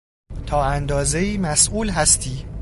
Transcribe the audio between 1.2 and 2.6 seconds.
مسئول هستی.